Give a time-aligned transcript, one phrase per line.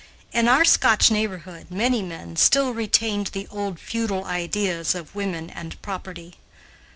[0.33, 5.79] In our Scotch neighborhood many men still retained the old feudal ideas of women and
[5.83, 6.37] property.